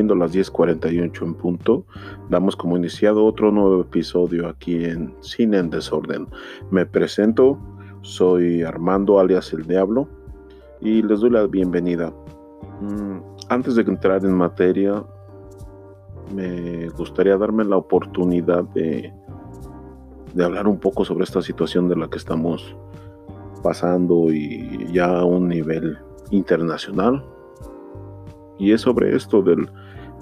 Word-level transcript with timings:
siendo 0.00 0.14
las 0.14 0.32
10:48 0.32 1.26
en 1.26 1.34
punto, 1.34 1.84
damos 2.30 2.56
como 2.56 2.74
iniciado 2.74 3.26
otro 3.26 3.52
nuevo 3.52 3.82
episodio 3.82 4.48
aquí 4.48 4.86
en 4.86 5.14
Cine 5.20 5.58
en 5.58 5.68
Desorden. 5.68 6.26
Me 6.70 6.86
presento, 6.86 7.58
soy 8.00 8.62
Armando 8.62 9.20
alias 9.20 9.52
El 9.52 9.66
Diablo 9.66 10.08
y 10.80 11.02
les 11.02 11.20
doy 11.20 11.28
la 11.28 11.46
bienvenida. 11.46 12.14
Mm, 12.80 13.18
antes 13.50 13.74
de 13.74 13.82
entrar 13.82 14.24
en 14.24 14.32
materia, 14.32 15.04
me 16.34 16.88
gustaría 16.96 17.36
darme 17.36 17.66
la 17.66 17.76
oportunidad 17.76 18.64
de, 18.72 19.12
de 20.32 20.44
hablar 20.44 20.66
un 20.66 20.80
poco 20.80 21.04
sobre 21.04 21.24
esta 21.24 21.42
situación 21.42 21.90
de 21.90 21.96
la 21.96 22.08
que 22.08 22.16
estamos 22.16 22.74
pasando 23.62 24.32
y 24.32 24.90
ya 24.94 25.18
a 25.18 25.26
un 25.26 25.48
nivel 25.48 25.98
internacional. 26.30 27.22
Y 28.58 28.72
es 28.72 28.82
sobre 28.82 29.16
esto 29.16 29.40
del, 29.40 29.70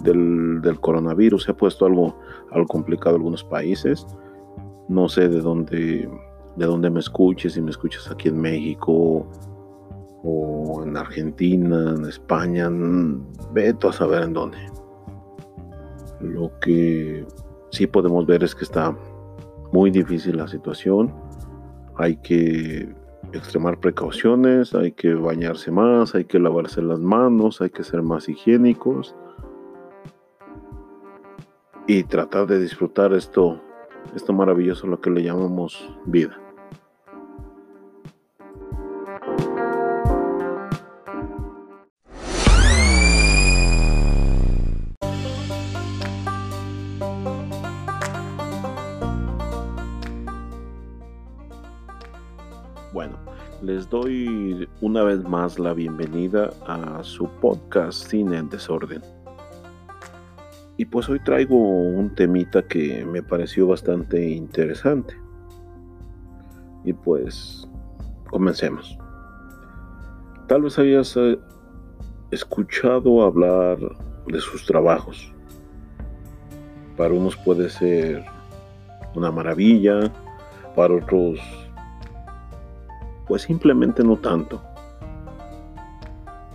del, 0.02 0.78
coronavirus. 0.80 1.44
Se 1.44 1.50
ha 1.52 1.56
puesto 1.56 1.86
algo, 1.86 2.18
algo 2.50 2.66
complicado 2.66 3.16
en 3.16 3.20
algunos 3.20 3.44
países. 3.44 4.06
No 4.88 5.08
sé 5.08 5.28
de 5.28 5.40
dónde, 5.40 6.08
de 6.56 6.66
dónde 6.66 6.90
me 6.90 7.00
escuches, 7.00 7.54
si 7.54 7.60
me 7.60 7.70
escuchas 7.70 8.10
aquí 8.10 8.28
en 8.28 8.40
México 8.40 9.26
o 10.24 10.82
en 10.84 10.96
Argentina, 10.96 11.94
en 11.96 12.04
España, 12.06 12.70
veto 13.52 13.88
a 13.88 13.92
saber 13.92 14.22
en 14.22 14.32
dónde. 14.32 14.58
Lo 16.20 16.50
que 16.60 17.24
sí 17.70 17.86
podemos 17.86 18.26
ver 18.26 18.42
es 18.42 18.54
que 18.54 18.64
está 18.64 18.96
muy 19.72 19.90
difícil 19.90 20.38
la 20.38 20.48
situación. 20.48 21.14
Hay 21.96 22.16
que 22.16 22.92
extremar 23.32 23.78
precauciones, 23.78 24.74
hay 24.74 24.92
que 24.92 25.14
bañarse 25.14 25.70
más, 25.70 26.14
hay 26.14 26.24
que 26.24 26.38
lavarse 26.38 26.80
las 26.80 26.98
manos, 26.98 27.60
hay 27.60 27.70
que 27.70 27.84
ser 27.84 28.02
más 28.02 28.28
higiénicos 28.28 29.14
y 31.88 32.04
tratar 32.04 32.46
de 32.46 32.60
disfrutar 32.60 33.14
esto, 33.14 33.58
esto 34.14 34.34
maravilloso, 34.34 34.86
lo 34.86 35.00
que 35.00 35.08
le 35.08 35.22
llamamos 35.22 35.88
vida. 36.04 36.38
Bueno, 52.92 53.16
les 53.62 53.88
doy 53.88 54.68
una 54.82 55.04
vez 55.04 55.24
más 55.24 55.58
la 55.58 55.72
bienvenida 55.72 56.50
a 56.66 57.02
su 57.02 57.26
podcast 57.40 58.10
Cine 58.10 58.36
en 58.36 58.50
Desorden. 58.50 59.17
Y 60.78 60.84
pues 60.84 61.08
hoy 61.08 61.18
traigo 61.18 61.56
un 61.56 62.14
temita 62.14 62.62
que 62.62 63.04
me 63.04 63.20
pareció 63.20 63.66
bastante 63.66 64.30
interesante. 64.30 65.12
Y 66.84 66.92
pues 66.92 67.68
comencemos. 68.30 68.96
Tal 70.46 70.62
vez 70.62 70.78
hayas 70.78 71.16
eh, 71.16 71.36
escuchado 72.30 73.22
hablar 73.22 73.76
de 74.28 74.38
sus 74.38 74.64
trabajos. 74.66 75.34
Para 76.96 77.12
unos 77.12 77.36
puede 77.36 77.68
ser 77.70 78.24
una 79.16 79.32
maravilla, 79.32 80.12
para 80.76 80.94
otros 80.94 81.40
pues 83.26 83.42
simplemente 83.42 84.04
no 84.04 84.16
tanto. 84.16 84.62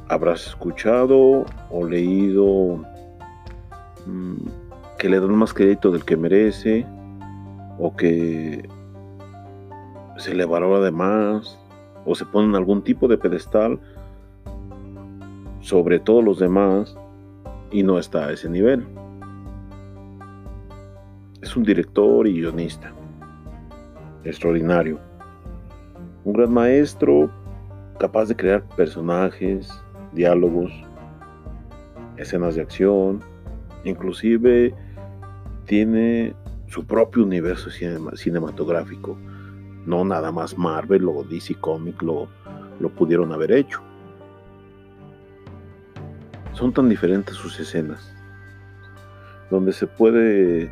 Habrás 0.07 0.47
escuchado 0.47 1.45
o 1.69 1.85
leído 1.85 2.85
que 5.03 5.09
le 5.09 5.19
dan 5.19 5.35
más 5.35 5.53
crédito 5.53 5.91
del 5.91 6.05
que 6.05 6.15
merece 6.15 6.87
o 7.77 7.93
que 7.93 8.69
se 10.15 10.33
le 10.33 10.45
valora 10.45 10.79
de 10.79 10.91
más 10.91 11.59
o 12.05 12.15
se 12.15 12.23
pone 12.23 12.47
en 12.47 12.55
algún 12.55 12.81
tipo 12.81 13.09
de 13.09 13.17
pedestal 13.17 13.81
sobre 15.59 15.99
todos 15.99 16.23
los 16.23 16.39
demás 16.39 16.95
y 17.69 17.83
no 17.83 17.99
está 17.99 18.27
a 18.27 18.31
ese 18.31 18.49
nivel. 18.49 18.87
Es 21.41 21.53
un 21.57 21.63
director 21.63 22.25
y 22.25 22.39
guionista 22.39 22.93
extraordinario 24.23 24.99
un 26.23 26.31
gran 26.31 26.53
maestro 26.53 27.29
capaz 27.99 28.29
de 28.29 28.37
crear 28.37 28.63
personajes, 28.77 29.69
diálogos, 30.13 30.71
escenas 32.15 32.55
de 32.55 32.61
acción, 32.61 33.19
inclusive 33.83 34.73
tiene 35.65 36.35
su 36.67 36.85
propio 36.85 37.23
universo 37.23 37.69
cinematográfico. 37.69 39.17
No 39.85 40.03
nada 40.05 40.31
más 40.31 40.57
Marvel 40.57 41.07
o 41.07 41.23
DC 41.23 41.59
Comics 41.59 42.01
lo, 42.01 42.27
lo 42.79 42.89
pudieron 42.89 43.31
haber 43.31 43.51
hecho. 43.51 43.81
Son 46.53 46.71
tan 46.71 46.87
diferentes 46.87 47.35
sus 47.35 47.59
escenas, 47.59 48.13
donde 49.49 49.73
se 49.73 49.87
puede 49.87 50.71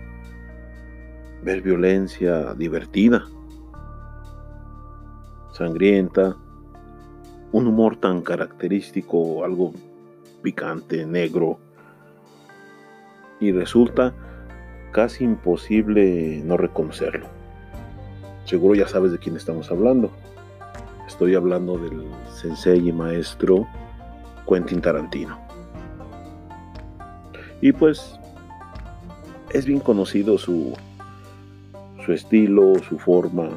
ver 1.44 1.62
violencia 1.62 2.54
divertida, 2.54 3.26
sangrienta, 5.54 6.38
un 7.52 7.68
humor 7.68 7.98
tan 7.98 8.22
característico, 8.22 9.44
algo 9.44 9.74
picante, 10.42 11.06
negro, 11.06 11.60
y 13.40 13.52
resulta 13.52 14.14
casi 14.92 15.24
imposible 15.24 16.42
no 16.44 16.58
reconocerlo. 16.58 17.28
Seguro 18.46 18.76
ya 18.76 18.88
sabes 18.88 19.12
de 19.12 19.18
quién 19.18 19.36
estamos 19.36 19.72
hablando. 19.72 20.12
Estoy 21.08 21.36
hablando 21.36 21.78
del 21.78 22.06
sensei 22.34 22.88
y 22.88 22.92
maestro 22.92 23.68
Quentin 24.48 24.82
Tarantino. 24.82 25.40
Y 27.62 27.72
pues 27.72 28.20
es 29.52 29.66
bien 29.66 29.80
conocido 29.80 30.38
su, 30.38 30.74
su 32.06 32.14
estilo, 32.14 32.74
su 32.88 32.98
forma 32.98 33.50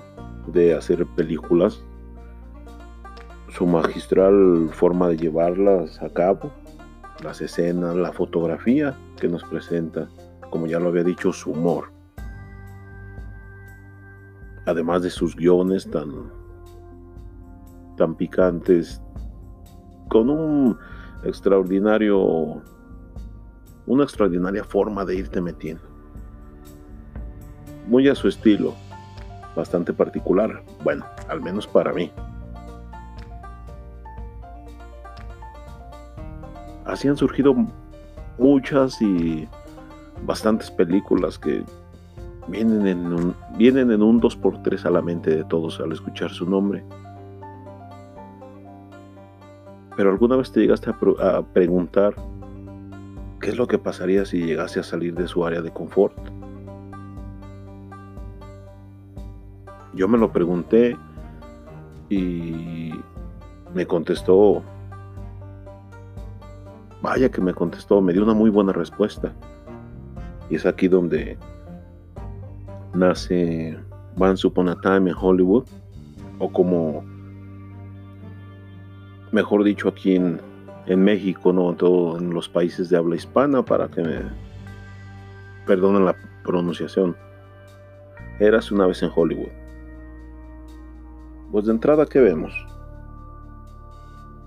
de 0.46 0.74
hacer 0.74 1.06
películas 1.16 1.82
su 3.56 3.66
magistral 3.66 4.70
forma 4.72 5.08
de 5.08 5.16
llevarlas 5.16 6.02
a 6.02 6.08
cabo, 6.08 6.50
las 7.22 7.40
escenas, 7.40 7.94
la 7.94 8.12
fotografía 8.12 8.96
que 9.20 9.28
nos 9.28 9.44
presenta, 9.44 10.08
como 10.54 10.68
ya 10.68 10.78
lo 10.78 10.90
había 10.90 11.02
dicho, 11.02 11.32
su 11.32 11.50
humor. 11.50 11.90
Además 14.66 15.02
de 15.02 15.10
sus 15.10 15.34
guiones 15.34 15.90
tan, 15.90 16.30
tan 17.96 18.14
picantes, 18.14 19.02
con 20.08 20.30
un 20.30 20.78
extraordinario, 21.24 22.62
una 23.86 24.04
extraordinaria 24.04 24.62
forma 24.62 25.04
de 25.04 25.16
irte 25.16 25.40
metiendo. 25.40 25.82
Muy 27.88 28.08
a 28.08 28.14
su 28.14 28.28
estilo, 28.28 28.74
bastante 29.56 29.92
particular, 29.92 30.62
bueno, 30.84 31.04
al 31.28 31.40
menos 31.40 31.66
para 31.66 31.92
mí. 31.92 32.12
así 36.84 37.08
han 37.08 37.16
surgido 37.16 37.56
muchas 38.38 39.02
y 39.02 39.48
bastantes 40.24 40.70
películas 40.70 41.38
que 41.38 41.64
vienen 42.48 42.86
en 42.86 43.12
un, 43.12 43.34
vienen 43.56 43.90
en 43.90 44.02
un 44.02 44.20
2x3 44.20 44.84
a 44.84 44.90
la 44.90 45.02
mente 45.02 45.34
de 45.34 45.44
todos 45.44 45.80
al 45.80 45.92
escuchar 45.92 46.30
su 46.30 46.48
nombre. 46.48 46.84
Pero 49.96 50.10
alguna 50.10 50.36
vez 50.36 50.50
te 50.50 50.60
llegaste 50.60 50.90
a, 50.90 51.36
a 51.36 51.42
preguntar 51.42 52.14
qué 53.40 53.50
es 53.50 53.56
lo 53.56 53.66
que 53.66 53.78
pasaría 53.78 54.24
si 54.24 54.44
llegase 54.44 54.80
a 54.80 54.82
salir 54.82 55.14
de 55.14 55.28
su 55.28 55.44
área 55.44 55.62
de 55.62 55.70
confort. 55.70 56.16
Yo 59.94 60.08
me 60.08 60.18
lo 60.18 60.32
pregunté 60.32 60.96
y 62.08 62.90
me 63.72 63.86
contestó 63.86 64.62
Vaya 67.04 67.30
que 67.30 67.42
me 67.42 67.52
contestó, 67.52 68.00
me 68.00 68.14
dio 68.14 68.22
una 68.22 68.32
muy 68.32 68.48
buena 68.48 68.72
respuesta. 68.72 69.30
Y 70.50 70.56
es 70.56 70.66
aquí 70.66 70.88
donde 70.88 71.38
nace 72.94 73.76
Once 74.16 74.46
Upon 74.46 74.68
a 74.68 74.80
Time 74.80 75.10
en 75.10 75.16
Hollywood, 75.18 75.64
o 76.38 76.52
como, 76.52 77.04
mejor 79.32 79.64
dicho, 79.64 79.88
aquí 79.88 80.16
en, 80.16 80.40
México, 80.86 81.52
¿no? 81.52 81.74
Todo, 81.74 82.18
en 82.18 82.30
los 82.30 82.48
países 82.48 82.90
de 82.90 82.98
habla 82.98 83.16
hispana, 83.16 83.64
para 83.64 83.88
que 83.88 84.02
me 84.02 84.20
perdonen 85.66 86.04
la 86.04 86.14
pronunciación. 86.42 87.16
Eras 88.38 88.70
una 88.70 88.86
vez 88.86 89.02
en 89.02 89.10
Hollywood. 89.14 89.48
Pues 91.50 91.66
de 91.66 91.72
entrada, 91.72 92.04
¿qué 92.04 92.20
vemos? 92.20 92.52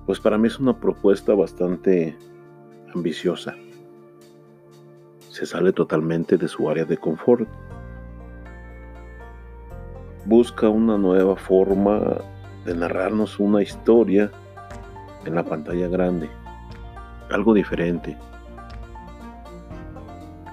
Pues 0.06 0.20
para 0.20 0.38
mí 0.38 0.48
es 0.48 0.60
una 0.60 0.80
propuesta 0.80 1.34
bastante 1.34 2.16
ambiciosa. 2.94 3.56
Se 5.38 5.46
sale 5.46 5.72
totalmente 5.72 6.36
de 6.36 6.48
su 6.48 6.68
área 6.68 6.84
de 6.84 6.98
confort. 6.98 7.48
Busca 10.26 10.68
una 10.68 10.98
nueva 10.98 11.36
forma 11.36 12.00
de 12.66 12.74
narrarnos 12.74 13.40
una 13.40 13.62
historia 13.62 14.32
en 15.26 15.36
la 15.36 15.44
pantalla 15.44 15.88
grande, 15.90 16.28
algo 17.30 17.54
diferente. 17.54 18.18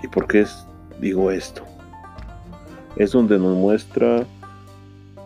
¿Y 0.03 0.09
por 0.09 0.27
qué 0.27 0.45
digo 1.01 1.31
esto? 1.31 1.63
Es 2.97 3.13
donde 3.13 3.39
nos 3.39 3.57
muestra 3.57 4.27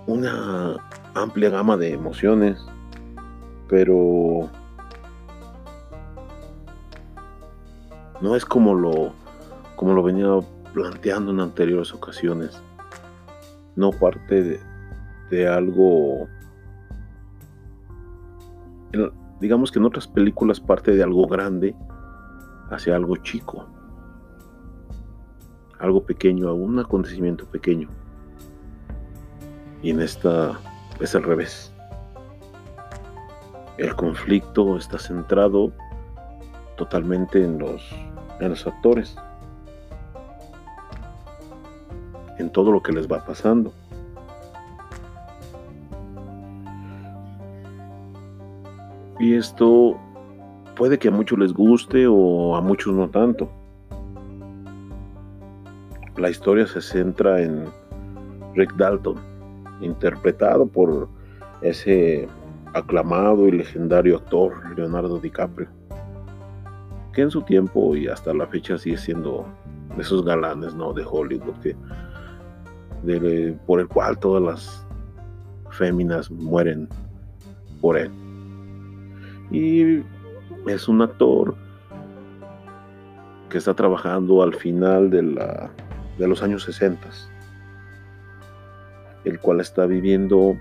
una 0.07 0.77
amplia 1.15 1.51
gama 1.51 1.77
de 1.77 1.95
emociones, 1.95 2.65
pero 3.69 4.49
no 8.21 8.37
es 8.37 8.45
como 8.45 8.75
lo 8.75 9.18
como 9.79 9.95
lo 9.95 10.03
venía 10.03 10.27
planteando 10.75 11.31
en 11.31 11.39
anteriores 11.39 11.95
ocasiones. 11.95 12.61
No 13.77 13.93
parte 13.93 14.61
de, 15.31 15.49
algo 15.49 16.27
digamos 19.41 19.71
que 19.71 19.79
en 19.79 19.85
otras 19.85 20.09
películas 20.09 20.59
parte 20.59 20.91
de 20.91 21.03
algo 21.03 21.29
grande 21.29 21.77
hacia 22.71 22.97
algo 22.97 23.17
chico, 23.19 23.67
algo 25.79 26.03
pequeño, 26.03 26.53
un 26.55 26.81
acontecimiento 26.81 27.47
pequeño. 27.47 27.89
Y 29.81 29.91
en 29.91 30.01
esta 30.01 30.59
es 30.99 31.15
al 31.15 31.23
revés. 31.23 31.73
El 33.77 33.95
conflicto 33.95 34.77
está 34.77 34.99
centrado 34.99 35.71
totalmente 36.77 37.45
en 37.45 37.61
los, 37.61 37.89
en 38.41 38.49
los 38.49 38.67
actores, 38.67 39.17
todo 42.49 42.73
lo 42.73 42.83
que 42.83 42.93
les 42.93 43.11
va 43.11 43.25
pasando. 43.25 43.73
Y 49.19 49.35
esto 49.35 49.97
puede 50.77 50.99
que 50.99 51.09
a 51.09 51.11
muchos 51.11 51.39
les 51.39 51.53
guste 51.53 52.06
o 52.06 52.56
a 52.56 52.61
muchos 52.61 52.95
no 52.95 53.09
tanto. 53.09 53.50
La 56.17 56.31
historia 56.31 56.67
se 56.67 56.81
centra 56.81 57.43
en 57.43 57.65
Rick 58.55 58.75
Dalton, 58.77 59.17
interpretado 59.81 60.67
por 60.67 61.09
ese 61.62 62.29
aclamado 62.75 63.49
y 63.49 63.53
legendario 63.53 64.17
actor 64.17 64.53
Leonardo 64.77 65.19
DiCaprio, 65.19 65.69
que 67.12 67.23
en 67.23 67.31
su 67.31 67.43
tiempo 67.43 67.97
y 67.97 68.09
hasta 68.09 68.33
la 68.35 68.47
fecha 68.47 68.79
sigue 68.79 68.99
siendo 68.99 69.47
de 69.97 70.03
esos 70.03 70.25
galanes 70.25 70.75
¿no? 70.75 70.93
de 70.93 71.05
Hollywood, 71.09 71.55
que, 71.62 71.77
por 73.67 73.81
el 73.81 73.89
cual 73.89 74.19
todas 74.19 74.43
las 74.43 74.87
féminas 75.71 76.31
mueren 76.31 76.89
por 77.81 77.97
él. 77.97 78.11
Y 79.51 80.03
es 80.67 80.89
un 80.89 81.03
actor 81.03 81.55
que 83.49 83.59
está 83.59 83.75
trabajando 83.75 84.43
al 84.43 84.55
final 84.55 85.11
de, 85.11 85.23
la, 85.23 85.71
de 86.19 86.29
los 86.29 86.43
años 86.43 86.65
60, 86.65 87.09
el 89.25 89.41
cual 89.41 89.61
está 89.61 89.87
viviendo 89.87 90.57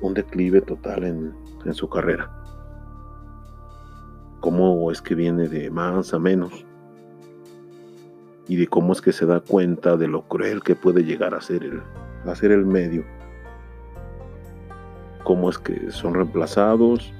un 0.00 0.14
declive 0.14 0.62
total 0.62 1.04
en, 1.04 1.34
en 1.64 1.74
su 1.74 1.88
carrera. 1.88 2.30
Cómo 4.40 4.90
es 4.90 5.02
que 5.02 5.14
viene 5.14 5.48
de 5.48 5.70
más 5.70 6.14
a 6.14 6.18
menos 6.18 6.64
y 8.48 8.56
de 8.56 8.66
cómo 8.66 8.92
es 8.92 9.00
que 9.00 9.12
se 9.12 9.26
da 9.26 9.40
cuenta 9.40 9.96
de 9.96 10.08
lo 10.08 10.22
cruel 10.22 10.62
que 10.62 10.74
puede 10.74 11.04
llegar 11.04 11.34
a 11.34 11.40
ser 11.40 11.62
el, 11.62 11.82
a 12.26 12.34
ser 12.34 12.52
el 12.52 12.64
medio. 12.64 13.04
Cómo 15.24 15.50
es 15.50 15.58
que 15.58 15.90
son 15.90 16.14
reemplazados 16.14 17.12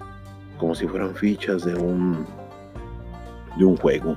como 0.59 0.75
si 0.75 0.87
fueran 0.87 1.15
fichas 1.15 1.65
de 1.65 1.75
un 1.75 2.27
de 3.57 3.65
un 3.65 3.77
juego. 3.77 4.17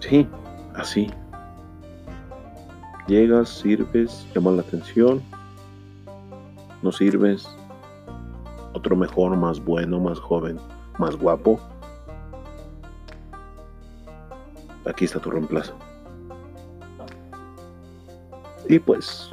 Sí, 0.00 0.28
así. 0.74 1.10
Llegas, 3.06 3.48
sirves, 3.48 4.26
llamas 4.34 4.54
la 4.54 4.62
atención, 4.62 5.22
no 6.82 6.90
sirves, 6.90 7.48
otro 8.72 8.96
mejor, 8.96 9.36
más 9.36 9.62
bueno, 9.62 10.00
más 10.00 10.18
joven, 10.18 10.58
más 10.98 11.16
guapo. 11.16 11.60
Aquí 14.86 15.04
está 15.04 15.18
tu 15.18 15.30
reemplazo. 15.30 15.74
Y 18.68 18.78
pues, 18.78 19.30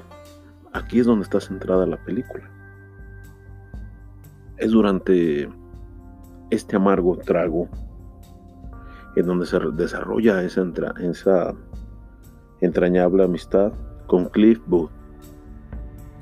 aquí 0.74 1.00
es 1.00 1.06
donde 1.06 1.24
está 1.24 1.40
centrada 1.40 1.86
la 1.86 1.98
película 1.98 2.50
es 4.62 4.72
durante 4.72 5.50
este 6.52 6.76
amargo 6.76 7.18
trago 7.18 7.68
en 9.16 9.26
donde 9.26 9.48
se 9.48 9.60
desarrolla 9.74 10.44
esa, 10.44 10.64
esa 11.02 11.56
entrañable 12.62 13.24
amistad 13.24 13.74
con 14.06 14.26
Cliff 14.26 14.62
Booth, 14.68 14.92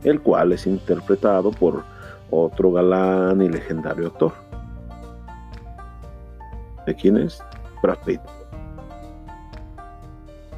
el 0.03 0.21
cual 0.21 0.53
es 0.53 0.65
interpretado 0.65 1.51
por 1.51 1.83
otro 2.31 2.71
galán 2.71 3.41
y 3.41 3.49
legendario 3.49 4.07
actor. 4.07 4.31
¿De 6.87 6.95
quién 6.95 7.17
es? 7.17 7.43
Brad 7.83 7.97
Pitt. 8.05 8.21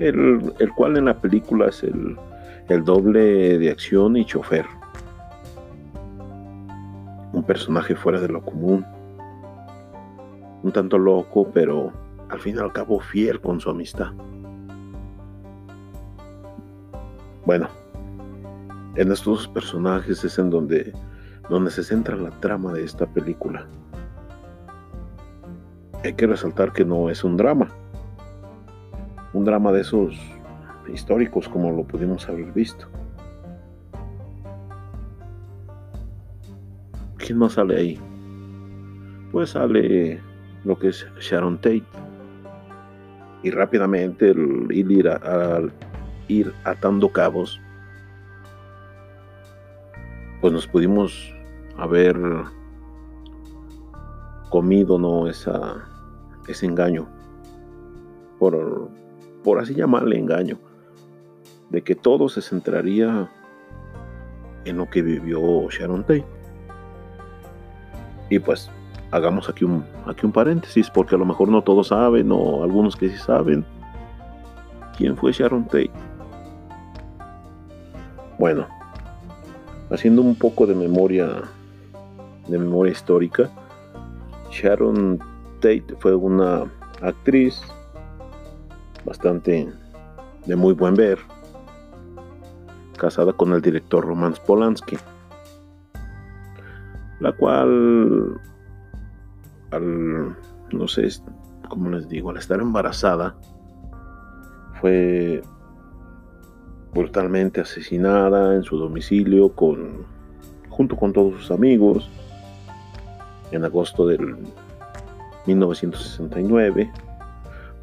El, 0.02 0.54
el 0.58 0.72
cual 0.74 0.98
en 0.98 1.06
la 1.06 1.14
película 1.14 1.68
es 1.68 1.84
el, 1.84 2.18
el 2.70 2.84
doble 2.84 3.60
de 3.60 3.70
acción 3.70 4.18
y 4.18 4.26
chofer 4.26 4.66
un 7.34 7.44
personaje 7.44 7.96
fuera 7.96 8.20
de 8.20 8.28
lo 8.28 8.42
común, 8.42 8.86
un 10.64 10.72
tanto 10.72 10.98
loco, 10.98 11.50
pero 11.54 11.92
al 12.30 12.40
fin 12.40 12.56
y 12.56 12.60
al 12.60 12.74
cabo 12.74 13.00
fiel 13.00 13.40
con 13.40 13.60
su 13.60 13.70
amistad. 13.70 14.12
Bueno, 17.46 17.68
en 18.96 19.12
estos 19.12 19.26
dos 19.26 19.48
personajes 19.48 20.24
es 20.24 20.38
en 20.40 20.50
donde, 20.50 20.94
donde 21.50 21.72
se 21.72 21.84
centra 21.84 22.16
la 22.16 22.32
trama 22.40 22.74
de 22.74 22.84
esta 22.84 23.06
película. 23.06 23.68
Hay 26.04 26.14
que 26.14 26.28
resaltar 26.28 26.74
que 26.74 26.84
no 26.86 27.10
es 27.10 27.24
un 27.24 27.38
drama, 27.38 27.68
un 29.34 29.46
drama 29.46 29.72
de 29.72 29.82
esos 29.82 30.20
históricos 30.94 31.48
como 31.48 31.72
lo 31.72 31.84
pudimos 31.84 32.28
haber 32.28 32.52
visto. 32.52 32.88
¿Quién 37.18 37.38
más 37.38 37.54
sale 37.54 37.78
ahí? 37.78 38.00
Pues 39.32 39.52
sale 39.52 40.20
lo 40.64 40.78
que 40.78 40.90
es 40.90 41.06
Sharon 41.20 41.58
Tate. 41.58 41.84
Y 43.44 43.50
rápidamente 43.52 44.30
el 44.30 44.68
ir, 44.72 45.08
al 45.08 45.72
ir 46.28 46.54
atando 46.64 47.10
cabos, 47.10 47.60
pues 50.42 50.54
nos 50.54 50.68
pudimos 50.68 51.34
haber 51.78 52.18
comido 54.50 55.00
no 55.00 55.28
esa 55.28 55.88
ese 56.48 56.66
engaño 56.66 57.08
por, 58.40 58.90
por 59.44 59.60
así 59.60 59.74
llamarle 59.74 60.18
engaño 60.18 60.58
de 61.70 61.82
que 61.82 61.96
todo 61.96 62.30
se 62.30 62.42
centraría 62.42 63.30
en 64.66 64.78
lo 64.78 64.90
que 64.90 65.02
vivió 65.02 65.70
Sharon 65.70 66.04
Tate 66.04 66.26
y 68.32 68.40
pues 68.40 68.72
hagamos 69.12 69.50
aquí 69.50 69.66
un, 69.66 69.86
aquí 70.08 70.26
un 70.26 70.32
paréntesis, 70.32 70.90
porque 70.90 71.16
a 71.16 71.18
lo 71.18 71.26
mejor 71.26 71.50
no 71.50 71.62
todos 71.62 71.90
saben, 71.90 72.32
o 72.32 72.64
algunos 72.64 72.96
que 72.96 73.10
sí 73.10 73.18
saben. 73.18 73.66
¿Quién 74.98 75.18
fue 75.18 75.34
Sharon 75.34 75.66
Tate? 75.66 75.92
Bueno, 78.40 78.68
haciendo 79.92 80.22
un 80.22 80.36
poco 80.36 80.66
de 80.66 80.74
memoria, 80.74 81.42
de 82.48 82.58
memoria 82.58 82.94
histórica, 82.94 83.50
Sharon 84.50 85.20
Tate 85.60 85.86
fue 86.00 86.16
una 86.16 86.64
actriz 87.02 87.62
bastante 89.12 89.70
de 90.46 90.56
muy 90.56 90.74
buen 90.74 90.96
ver, 90.96 91.20
casada 92.98 93.34
con 93.34 93.52
el 93.52 93.62
director 93.62 94.06
Roman 94.06 94.34
Polanski 94.48 94.98
la 97.20 97.34
cual, 97.34 98.40
al, 99.72 100.38
no 100.72 100.88
sé, 100.88 101.10
cómo 101.68 101.90
les 101.90 102.08
digo, 102.08 102.30
al 102.30 102.38
estar 102.38 102.62
embarazada, 102.62 103.36
fue 104.80 105.42
brutalmente 106.94 107.60
asesinada 107.60 108.56
en 108.56 108.64
su 108.64 108.78
domicilio 108.78 109.54
con, 109.54 110.06
junto 110.70 110.96
con 110.96 111.12
todos 111.12 111.34
sus 111.34 111.52
amigos 111.52 112.10
en 113.52 113.66
agosto 113.66 114.08
del 114.08 114.38
1969 115.48 116.90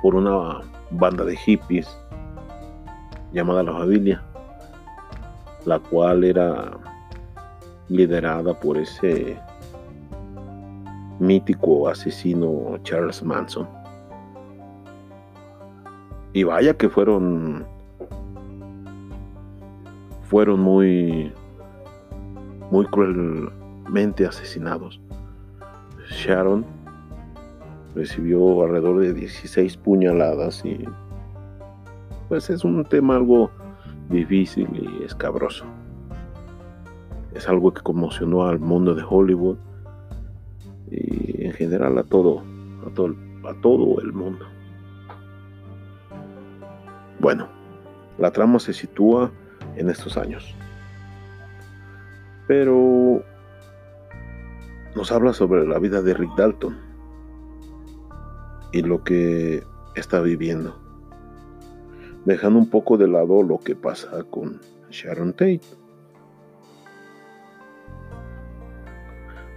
por 0.01 0.15
una 0.15 0.63
banda 0.91 1.25
de 1.25 1.37
hippies 1.37 1.89
llamada 3.33 3.63
La 3.63 3.73
Familia, 3.73 4.23
la 5.65 5.79
cual 5.79 6.25
era 6.25 6.79
liderada 7.89 8.55
por 8.55 8.77
ese 8.79 9.39
mítico 11.19 11.89
asesino 11.89 12.79
Charles 12.83 13.23
Manson. 13.23 13.69
Y 16.33 16.45
vaya 16.45 16.75
que 16.75 16.89
fueron 16.89 17.67
fueron 20.25 20.61
muy 20.61 21.33
muy 22.71 22.85
cruelmente 22.87 24.27
asesinados. 24.27 25.01
Sharon 26.11 26.65
recibió 27.95 28.63
alrededor 28.63 29.01
de 29.01 29.15
16 29.15 29.77
puñaladas 29.79 30.65
y 30.65 30.85
pues 32.29 32.51
es 32.51 32.65
un 32.65 32.85
tema 32.85 33.17
algo 33.17 33.51
difícil 34.11 34.69
y 34.73 35.05
escabroso. 35.05 35.65
Es 37.35 37.49
algo 37.49 37.73
que 37.73 37.83
conmocionó 37.83 38.47
al 38.47 38.59
mundo 38.59 38.95
de 38.95 39.05
Hollywood 39.09 39.57
y 40.91 41.45
en 41.47 41.53
general 41.53 41.99
a 41.99 42.03
todo, 42.03 42.43
a 42.87 42.91
todo, 42.95 43.15
a 43.49 43.55
todo 43.61 44.01
el 44.01 44.13
mundo. 44.13 44.45
Bueno, 47.21 47.49
la 48.19 48.31
trama 48.31 48.59
se 48.59 48.73
sitúa 48.73 49.31
en 49.77 49.91
estos 49.91 50.17
años. 50.17 50.55
Pero 52.47 53.23
nos 54.95 55.13
habla 55.13 55.33
sobre 55.33 55.67
la 55.67 55.79
vida 55.79 56.01
de 56.01 56.15
Rick 56.15 56.35
Dalton 56.37 56.88
y 58.73 58.83
lo 58.83 59.03
que 59.03 59.65
está 59.95 60.21
viviendo, 60.21 60.77
dejando 62.25 62.59
un 62.59 62.71
poco 62.71 62.97
de 62.97 63.09
lado 63.09 63.43
lo 63.43 63.59
que 63.59 63.75
pasa 63.75 64.25
con 64.31 64.61
Sharon 64.91 65.33
Tate. 65.33 65.61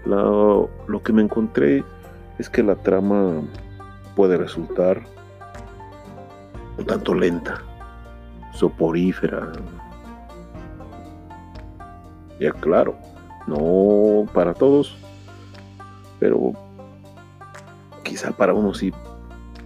lo 0.05 1.03
que 1.03 1.13
me 1.13 1.21
encontré 1.21 1.83
es 2.37 2.49
que 2.49 2.63
la 2.63 2.75
trama 2.75 3.41
puede 4.15 4.35
resultar 4.35 5.01
un 6.77 6.85
tanto 6.85 7.13
lenta, 7.13 7.61
soporífera. 8.53 9.51
Ya 12.39 12.51
claro, 12.51 12.95
no 13.47 14.25
para 14.33 14.53
todos, 14.53 14.97
pero 16.19 16.53
quizá 18.03 18.31
para 18.31 18.53
uno 18.53 18.73
sí 18.73 18.91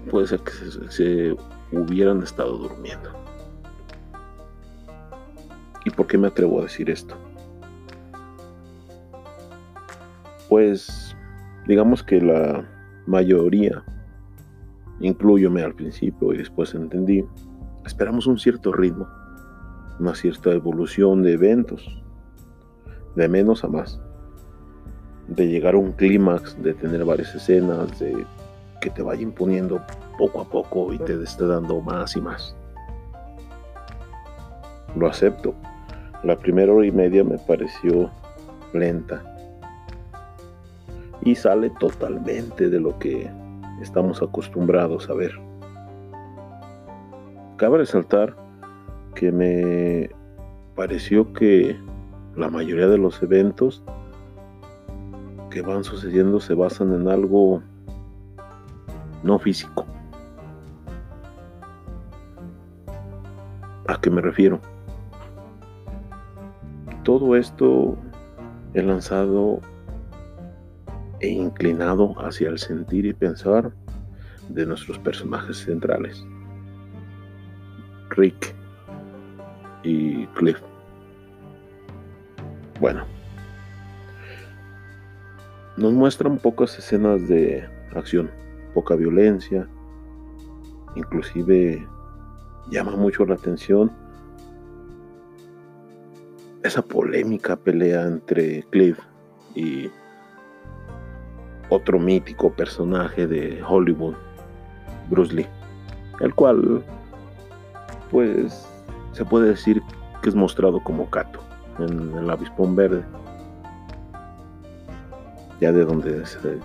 puede 0.06 0.28
ser 0.28 0.40
que 0.42 0.52
se, 0.90 1.36
hubieran 1.72 2.24
estado 2.24 2.58
durmiendo. 2.58 3.10
¿Y 5.84 5.90
por 5.90 6.08
qué 6.08 6.18
me 6.18 6.28
atrevo 6.28 6.60
a 6.60 6.64
decir 6.64 6.90
esto? 6.90 7.16
Pues 10.50 11.16
digamos 11.68 12.04
que 12.04 12.22
la 12.22 12.68
mayoría, 13.08 13.84
incluyome 15.00 15.64
al 15.64 15.76
principio 15.76 16.34
y 16.34 16.38
después 16.38 16.74
entendí, 16.74 17.26
esperamos 17.86 18.28
un 18.28 18.40
cierto 18.40 18.72
ritmo, 18.72 19.08
una 20.00 20.16
cierta 20.16 20.52
evolución 20.52 21.24
de 21.24 21.34
eventos, 21.34 22.02
de 23.16 23.28
menos 23.28 23.64
a 23.64 23.68
más 23.68 24.00
de 25.28 25.48
llegar 25.48 25.76
a 25.76 25.78
un 25.78 25.92
clímax, 25.94 26.62
de 26.62 26.74
tener 26.74 27.04
varias 27.04 27.34
escenas, 27.34 28.00
de 28.00 28.26
que 28.86 28.92
te 28.92 29.02
vaya 29.02 29.24
imponiendo 29.24 29.82
poco 30.16 30.42
a 30.42 30.46
poco 30.46 30.94
y 30.94 31.00
te 31.00 31.20
esté 31.24 31.48
dando 31.48 31.82
más 31.82 32.16
y 32.16 32.22
más. 32.22 32.56
Lo 34.96 35.08
acepto. 35.08 35.56
La 36.22 36.38
primera 36.38 36.72
hora 36.72 36.86
y 36.86 36.92
media 36.92 37.24
me 37.24 37.40
pareció 37.40 38.12
lenta. 38.74 39.24
Y 41.24 41.34
sale 41.34 41.72
totalmente 41.80 42.70
de 42.70 42.80
lo 42.80 43.00
que 43.00 43.28
estamos 43.82 44.22
acostumbrados 44.22 45.10
a 45.10 45.16
ver. 45.16 45.32
Cabe 47.58 47.80
resaltar 47.80 48.36
que 49.16 49.32
me 49.32 50.12
pareció 50.76 51.34
que 51.34 51.76
la 52.36 52.52
mayoría 52.52 52.88
de 52.88 53.00
los 53.00 53.24
eventos 53.24 53.82
que 55.50 55.64
van 55.64 55.84
sucediendo 55.84 56.40
se 56.40 56.54
basan 56.54 56.94
en 56.94 57.08
algo 57.08 57.64
no 59.26 59.40
físico. 59.40 59.86
¿A 63.88 64.00
qué 64.00 64.10
me 64.12 64.22
refiero? 64.22 64.62
Todo 67.04 67.36
esto 67.36 67.98
he 68.76 68.84
lanzado 68.84 69.62
e 71.20 71.30
inclinado 71.30 72.14
hacia 72.20 72.50
el 72.50 72.60
sentir 72.60 73.06
y 73.08 73.14
pensar 73.14 73.72
de 74.50 74.66
nuestros 74.66 75.00
personajes 75.00 75.58
centrales, 75.58 76.24
Rick 78.12 78.54
y 79.84 80.28
Cliff. 80.28 80.62
Bueno, 82.80 83.06
nos 85.78 85.94
muestran 85.94 86.38
pocas 86.38 86.78
escenas 86.78 87.28
de 87.28 87.68
acción, 87.96 88.30
poca 88.76 88.96
violencia, 88.96 89.68
inclusive 90.96 91.88
llama 92.70 92.96
mucho 92.96 93.26
la 93.26 93.34
atención 93.34 93.92
esa 96.62 96.82
polémica 96.82 97.56
pelea 97.56 98.04
entre 98.04 98.64
Cliff 98.72 99.00
y 99.56 99.90
otro 101.70 102.00
mítico 102.00 102.52
personaje 102.52 103.28
de 103.28 103.64
Hollywood, 103.64 104.16
Bruce 105.10 105.34
Lee, 105.34 105.48
el 106.20 106.34
cual 106.36 106.84
pues 108.12 108.68
se 109.14 109.24
puede 109.26 109.50
decir 109.50 109.82
que 110.22 110.30
es 110.30 110.36
mostrado 110.36 110.84
como 110.84 111.10
Kato 111.10 111.40
en 111.80 112.18
el 112.18 112.30
avispón 112.30 112.76
verde 112.76 113.04
ya 115.62 115.72
de 115.72 115.86
donde 115.86 116.26
se 116.26 116.60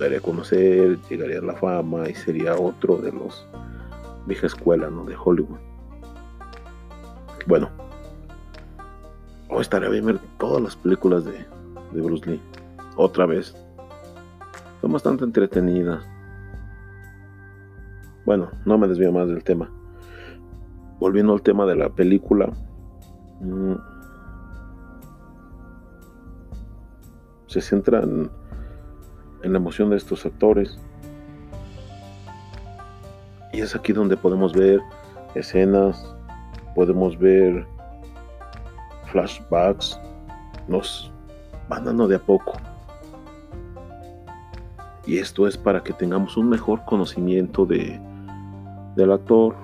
daría 0.00 0.18
a 0.18 0.22
conocer, 0.22 0.98
llegaría 1.08 1.38
a 1.38 1.42
la 1.42 1.54
fama 1.54 2.08
y 2.08 2.14
sería 2.14 2.56
otro 2.56 2.96
de 2.96 3.12
los 3.12 3.46
vieja 4.26 4.46
escuela 4.46 4.88
¿no? 4.90 5.04
de 5.04 5.14
Hollywood. 5.14 5.58
Bueno, 7.46 7.68
hoy 9.48 9.60
estaría 9.60 9.88
bien 9.88 10.06
ver 10.06 10.18
todas 10.38 10.62
las 10.62 10.76
películas 10.76 11.24
de, 11.24 11.44
de 11.92 12.00
Bruce 12.00 12.28
Lee. 12.28 12.40
Otra 12.96 13.26
vez. 13.26 13.54
Son 14.80 14.92
bastante 14.92 15.24
entretenidas. 15.24 16.02
Bueno, 18.24 18.50
no 18.64 18.78
me 18.78 18.88
desvío 18.88 19.12
más 19.12 19.28
del 19.28 19.44
tema. 19.44 19.70
Volviendo 20.98 21.34
al 21.34 21.42
tema 21.42 21.66
de 21.66 21.76
la 21.76 21.90
película. 21.90 22.50
Mm, 23.40 23.74
se 27.46 27.60
centran 27.60 28.04
en 28.04 28.30
la 29.42 29.56
emoción 29.56 29.90
de 29.90 29.96
estos 29.96 30.24
actores. 30.26 30.78
Y 33.52 33.60
es 33.60 33.74
aquí 33.74 33.92
donde 33.92 34.16
podemos 34.16 34.52
ver 34.52 34.80
escenas, 35.34 36.14
podemos 36.74 37.18
ver 37.18 37.66
flashbacks, 39.10 39.98
nos 40.68 41.10
van 41.68 41.84
dando 41.84 42.06
de 42.06 42.16
a 42.16 42.18
poco. 42.18 42.52
Y 45.06 45.18
esto 45.18 45.48
es 45.48 45.56
para 45.56 45.82
que 45.82 45.92
tengamos 45.92 46.36
un 46.36 46.48
mejor 46.48 46.84
conocimiento 46.84 47.66
de, 47.66 48.00
del 48.94 49.12
actor, 49.12 49.56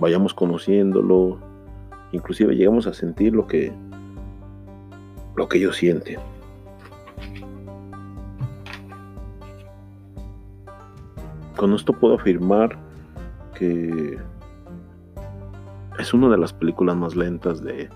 vayamos 0.00 0.34
conociéndolo, 0.34 1.38
inclusive 2.12 2.54
llegamos 2.56 2.86
a 2.86 2.94
sentir 2.94 3.32
lo 3.32 3.46
que 3.46 3.72
lo 5.36 5.48
que 5.48 5.58
ellos 5.58 5.76
sienten. 5.76 6.18
Con 11.56 11.72
esto 11.72 11.92
puedo 11.92 12.14
afirmar 12.14 12.76
que 13.54 14.18
es 15.98 16.12
una 16.12 16.28
de 16.28 16.38
las 16.38 16.52
películas 16.52 16.96
más 16.96 17.14
lentas 17.14 17.62
de, 17.62 17.88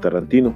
Tarantino. 0.00 0.54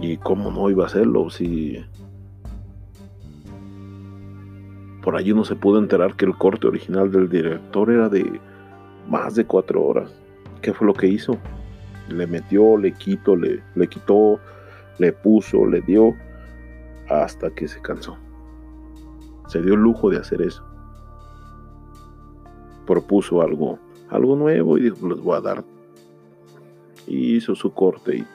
Y 0.00 0.18
cómo 0.18 0.50
no 0.50 0.68
iba 0.68 0.84
a 0.84 0.86
hacerlo 0.86 1.30
si 1.30 1.82
por 5.02 5.16
allí 5.16 5.32
no 5.32 5.44
se 5.44 5.56
pudo 5.56 5.78
enterar 5.78 6.14
que 6.14 6.26
el 6.26 6.36
corte 6.36 6.66
original 6.66 7.10
del 7.10 7.28
director 7.28 7.90
era 7.90 8.08
de 8.08 8.40
más 9.08 9.34
de 9.34 9.44
cuatro 9.46 9.82
horas. 9.82 10.14
¿Qué 10.60 10.72
fue 10.72 10.86
lo 10.86 10.94
que 10.94 11.08
hizo? 11.08 11.38
Le 12.08 12.26
metió, 12.26 12.76
le 12.76 12.92
quitó, 12.92 13.34
le, 13.34 13.62
le 13.74 13.88
quitó, 13.88 14.38
le 14.98 15.12
puso, 15.12 15.66
le 15.66 15.80
dio. 15.80 16.14
Hasta 17.08 17.50
que 17.50 17.68
se 17.68 17.80
cansó. 17.80 18.16
Se 19.48 19.60
dio 19.60 19.74
el 19.74 19.80
lujo 19.80 20.10
de 20.10 20.18
hacer 20.18 20.42
eso. 20.42 20.64
Propuso 22.86 23.42
algo, 23.42 23.78
algo 24.10 24.36
nuevo 24.36 24.78
y 24.78 24.82
dijo, 24.82 25.08
les 25.08 25.20
voy 25.20 25.36
a 25.36 25.40
dar. 25.40 25.64
Y 27.06 27.36
hizo 27.36 27.54
su 27.54 27.72
corte 27.72 28.16
y 28.16 28.26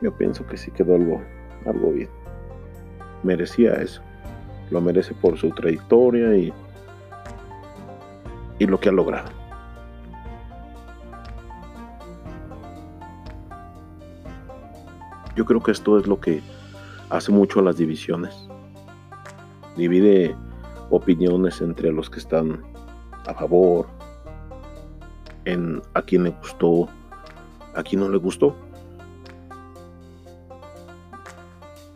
yo 0.00 0.16
pienso 0.16 0.46
que 0.46 0.56
sí 0.56 0.70
quedó 0.70 0.94
algo, 0.94 1.22
algo 1.66 1.92
bien. 1.92 2.08
Merecía 3.22 3.74
eso. 3.74 4.02
Lo 4.70 4.80
merece 4.80 5.14
por 5.14 5.38
su 5.38 5.50
trayectoria 5.50 6.36
y, 6.36 6.52
y 8.58 8.66
lo 8.66 8.80
que 8.80 8.88
ha 8.88 8.92
logrado. 8.92 9.30
Yo 15.36 15.44
creo 15.44 15.62
que 15.62 15.72
esto 15.72 15.98
es 15.98 16.06
lo 16.06 16.20
que 16.20 16.42
hace 17.12 17.30
mucho 17.30 17.60
las 17.60 17.76
divisiones. 17.76 18.48
Divide 19.76 20.34
opiniones 20.90 21.60
entre 21.60 21.92
los 21.92 22.08
que 22.08 22.18
están 22.18 22.62
a 23.26 23.34
favor, 23.34 23.86
en 25.44 25.82
a 25.92 26.02
quien 26.02 26.24
le 26.24 26.30
gustó, 26.30 26.88
a 27.74 27.82
quien 27.82 28.00
no 28.00 28.08
le 28.08 28.16
gustó. 28.16 28.56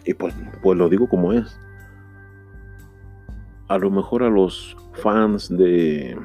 Y 0.05 0.13
pues, 0.13 0.35
pues 0.63 0.79
lo 0.79 0.89
digo 0.89 1.09
como 1.09 1.33
es. 1.33 1.59
A 3.69 3.79
lo 3.79 3.91
mejor 3.91 4.23
a 4.23 4.29
los 4.29 4.77
fans 4.93 5.49
de, 5.49 6.17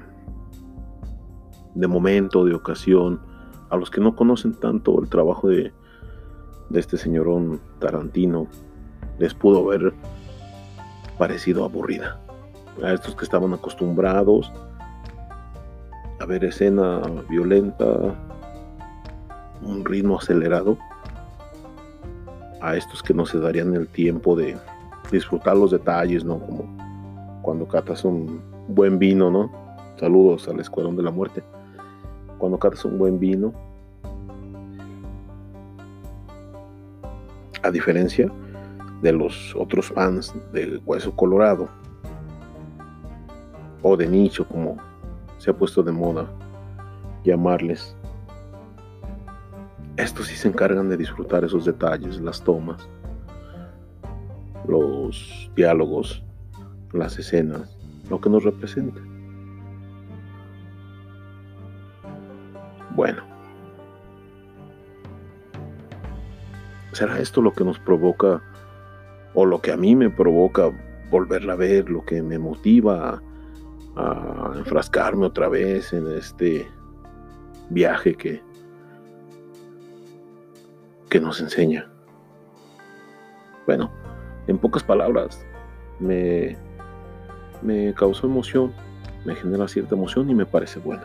de 1.75 1.87
momento, 1.87 2.43
de 2.43 2.53
ocasión, 2.53 3.21
a 3.69 3.77
los 3.77 3.89
que 3.89 4.01
no 4.01 4.17
conocen 4.17 4.53
tanto 4.53 5.01
el 5.01 5.07
trabajo 5.07 5.47
de, 5.47 5.71
de 6.69 6.79
este 6.79 6.97
señorón 6.97 7.61
Tarantino 7.79 8.47
les 9.21 9.35
pudo 9.35 9.59
haber 9.71 9.93
parecido 11.19 11.63
aburrida. 11.63 12.19
A 12.83 12.93
estos 12.93 13.15
que 13.15 13.23
estaban 13.23 13.53
acostumbrados 13.53 14.51
a 16.19 16.25
ver 16.25 16.43
escena 16.43 17.01
violenta, 17.29 17.85
un 19.61 19.85
ritmo 19.85 20.17
acelerado, 20.17 20.75
a 22.61 22.75
estos 22.75 23.03
que 23.03 23.13
no 23.13 23.25
se 23.27 23.39
darían 23.39 23.75
el 23.75 23.87
tiempo 23.87 24.35
de 24.35 24.57
disfrutar 25.11 25.55
los 25.55 25.69
detalles, 25.69 26.23
¿no? 26.23 26.39
Como 26.39 26.65
cuando 27.43 27.67
catas 27.67 28.03
un 28.03 28.41
buen 28.67 28.97
vino, 28.97 29.29
¿no? 29.29 29.51
Saludos 29.99 30.47
al 30.47 30.59
Escuadrón 30.59 30.95
de 30.95 31.03
la 31.03 31.11
Muerte. 31.11 31.43
Cuando 32.39 32.57
catas 32.57 32.85
un 32.85 32.97
buen 32.97 33.19
vino, 33.19 33.53
a 37.61 37.69
diferencia 37.69 38.31
de 39.01 39.11
los 39.11 39.55
otros 39.55 39.87
fans 39.87 40.33
de 40.53 40.77
Hueso 40.85 41.15
Colorado 41.15 41.67
o 43.81 43.97
de 43.97 44.07
nicho 44.07 44.47
como 44.47 44.77
se 45.37 45.49
ha 45.49 45.53
puesto 45.53 45.81
de 45.81 45.91
moda 45.91 46.27
llamarles. 47.23 47.95
Estos 49.97 50.27
sí 50.27 50.35
se 50.35 50.47
encargan 50.47 50.89
de 50.89 50.97
disfrutar 50.97 51.43
esos 51.43 51.65
detalles, 51.65 52.19
las 52.21 52.41
tomas, 52.43 52.87
los 54.67 55.51
diálogos, 55.55 56.23
las 56.91 57.17
escenas, 57.17 57.77
lo 58.09 58.21
que 58.21 58.29
nos 58.29 58.43
representa. 58.43 59.01
Bueno, 62.95 63.31
¿Será 66.91 67.19
esto 67.19 67.41
lo 67.41 67.53
que 67.53 67.63
nos 67.63 67.79
provoca 67.79 68.41
o 69.33 69.45
lo 69.45 69.61
que 69.61 69.71
a 69.71 69.77
mí 69.77 69.95
me 69.95 70.09
provoca 70.09 70.71
volverla 71.09 71.53
a 71.53 71.57
ver, 71.57 71.89
lo 71.89 72.03
que 72.05 72.21
me 72.21 72.37
motiva 72.39 73.21
a, 73.95 74.51
enfrascarme 74.55 75.25
otra 75.25 75.49
vez 75.49 75.91
en 75.93 76.07
este 76.11 76.67
viaje 77.69 78.15
que, 78.15 78.41
que 81.09 81.19
nos 81.19 81.41
enseña? 81.41 81.91
Bueno, 83.65 83.91
en 84.47 84.57
pocas 84.57 84.83
palabras, 84.83 85.45
me, 85.99 86.57
me 87.61 87.93
causó 87.93 88.27
emoción, 88.27 88.73
me 89.25 89.35
genera 89.35 89.67
cierta 89.67 89.95
emoción 89.95 90.29
y 90.29 90.35
me 90.35 90.45
parece 90.45 90.79
buena. 90.79 91.03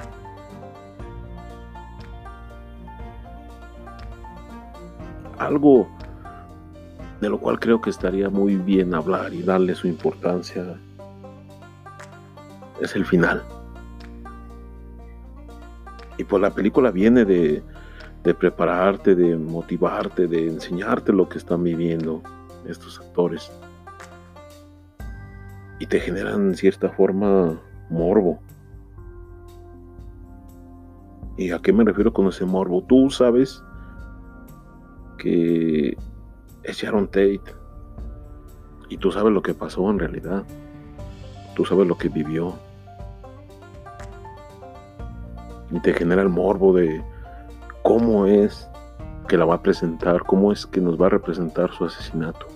algo 5.38 5.88
de 7.20 7.28
lo 7.28 7.38
cual 7.38 7.58
creo 7.58 7.80
que 7.80 7.90
estaría 7.90 8.28
muy 8.28 8.56
bien 8.56 8.94
hablar 8.94 9.32
y 9.32 9.42
darle 9.42 9.74
su 9.74 9.86
importancia 9.86 10.78
es 12.80 12.94
el 12.94 13.04
final. 13.06 13.42
Y 16.18 16.24
pues 16.24 16.40
la 16.40 16.50
película 16.50 16.90
viene 16.90 17.24
de, 17.24 17.62
de 18.24 18.34
prepararte, 18.34 19.14
de 19.14 19.36
motivarte, 19.36 20.26
de 20.26 20.48
enseñarte 20.48 21.12
lo 21.12 21.28
que 21.28 21.38
están 21.38 21.62
viviendo 21.62 22.22
estos 22.66 22.98
actores. 23.00 23.50
Y 25.78 25.86
te 25.86 26.00
generan 26.00 26.48
en 26.48 26.54
cierta 26.54 26.88
forma 26.90 27.60
morbo. 27.90 28.40
¿Y 31.36 31.50
a 31.50 31.58
qué 31.58 31.72
me 31.72 31.84
refiero 31.84 32.12
con 32.12 32.28
ese 32.28 32.46
morbo? 32.46 32.82
Tú 32.82 33.10
sabes 33.10 33.62
que 35.18 35.96
es 36.66 36.78
Sharon 36.78 37.06
Tate. 37.06 37.40
Y 38.88 38.98
tú 38.98 39.10
sabes 39.10 39.32
lo 39.32 39.42
que 39.42 39.54
pasó 39.54 39.88
en 39.90 39.98
realidad. 39.98 40.44
Tú 41.54 41.64
sabes 41.64 41.86
lo 41.86 41.96
que 41.96 42.08
vivió. 42.08 42.54
Y 45.70 45.80
te 45.80 45.94
genera 45.94 46.22
el 46.22 46.28
morbo 46.28 46.72
de 46.72 47.02
cómo 47.82 48.26
es 48.26 48.68
que 49.28 49.36
la 49.36 49.44
va 49.44 49.56
a 49.56 49.62
presentar, 49.62 50.22
cómo 50.22 50.52
es 50.52 50.66
que 50.66 50.80
nos 50.80 51.00
va 51.00 51.06
a 51.06 51.10
representar 51.10 51.72
su 51.72 51.84
asesinato. 51.84 52.46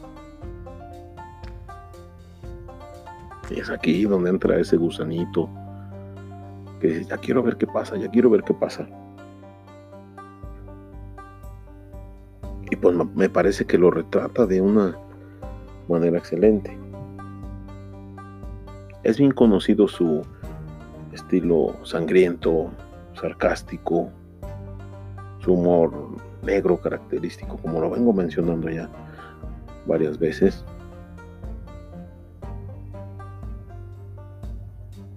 Y 3.50 3.58
es 3.58 3.70
aquí 3.70 4.04
donde 4.04 4.30
entra 4.30 4.58
ese 4.58 4.76
gusanito 4.76 5.48
que 6.80 6.88
dice, 6.88 7.04
ya 7.04 7.16
quiero 7.16 7.42
ver 7.42 7.56
qué 7.56 7.66
pasa, 7.66 7.96
ya 7.96 8.08
quiero 8.08 8.30
ver 8.30 8.44
qué 8.44 8.54
pasa. 8.54 8.86
Me 13.20 13.28
parece 13.28 13.66
que 13.66 13.76
lo 13.76 13.90
retrata 13.90 14.46
de 14.46 14.62
una 14.62 14.96
manera 15.90 16.16
excelente. 16.16 16.74
Es 19.02 19.18
bien 19.18 19.32
conocido 19.32 19.88
su 19.88 20.22
estilo 21.12 21.76
sangriento, 21.82 22.70
sarcástico, 23.20 24.08
su 25.40 25.52
humor 25.52 25.92
negro 26.42 26.80
característico, 26.80 27.58
como 27.58 27.82
lo 27.82 27.90
vengo 27.90 28.14
mencionando 28.14 28.70
ya 28.70 28.88
varias 29.84 30.18
veces. 30.18 30.64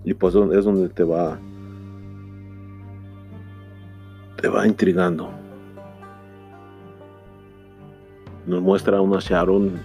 Y 0.04 0.14
pues 0.14 0.36
es 0.36 0.66
donde 0.66 0.90
te 0.90 1.06
va 1.06 1.40
te 4.42 4.50
va 4.50 4.68
intrigando 4.68 5.43
nos 8.54 8.62
muestra 8.62 9.02
una 9.02 9.18
Sharon 9.20 9.80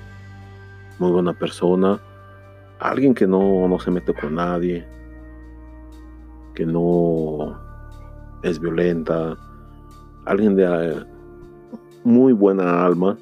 muy 0.99 1.11
buena 1.11 1.33
persona, 1.33 1.99
alguien 2.79 3.15
que 3.15 3.27
no, 3.27 3.67
no 3.67 3.79
se 3.79 3.91
mete 3.91 4.13
con 4.13 4.35
nadie, 4.35 4.87
que 6.55 6.67
no 6.67 7.59
es 8.43 8.61
violenta, 8.61 9.37
alguien 10.27 10.55
de 10.55 10.65
eh, 10.65 11.05
muy 12.05 12.35
buena 12.35 12.85
alma. 12.85 13.17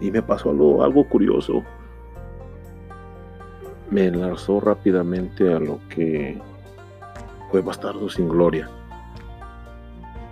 Y 0.00 0.10
me 0.12 0.22
pasó 0.22 0.50
algo, 0.50 0.84
algo 0.84 1.08
curioso. 1.08 1.64
Me 3.90 4.06
enlazó 4.06 4.60
rápidamente 4.60 5.52
a 5.52 5.58
lo 5.58 5.80
que 5.88 6.40
fue 7.50 7.60
Bastardo 7.62 8.08
sin 8.08 8.28
Gloria. 8.28 8.68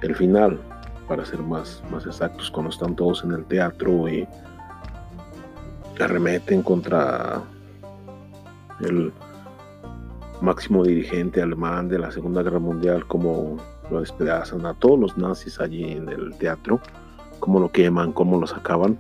El 0.03 0.15
final, 0.15 0.59
para 1.11 1.27
ser 1.27 1.41
más, 1.43 1.83
más 1.91 2.07
exactos, 2.07 2.53
cuando 2.53 2.71
están 2.71 2.95
todos 2.95 3.25
en 3.25 3.33
el 3.33 3.45
teatro 3.47 4.09
y 4.09 4.29
arremeten 5.99 6.63
contra 6.63 7.43
el 8.79 9.13
máximo 10.41 10.85
dirigente 10.85 11.43
alemán 11.43 11.89
de 11.89 11.99
la 11.99 12.13
Segunda 12.13 12.45
Guerra 12.45 12.61
Mundial, 12.61 13.09
como 13.09 13.57
lo 13.91 13.99
despedazan 13.99 14.65
a 14.65 14.75
todos 14.75 15.01
los 15.01 15.19
nazis 15.19 15.59
allí 15.59 15.83
en 15.83 16.09
el 16.09 16.33
teatro, 16.37 16.81
cómo 17.41 17.59
lo 17.59 17.73
queman, 17.73 18.13
cómo 18.13 18.39
lo 18.39 18.47
sacaban, 18.47 18.97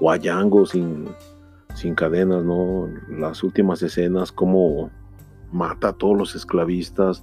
o 0.00 0.10
a 0.10 0.18
sin, 0.64 1.10
sin 1.74 1.94
cadenas, 1.94 2.42
¿no? 2.42 2.88
Las 3.10 3.42
últimas 3.42 3.82
escenas, 3.82 4.32
cómo 4.32 4.90
mata 5.52 5.88
a 5.88 5.92
todos 5.92 6.16
los 6.16 6.34
esclavistas, 6.34 7.22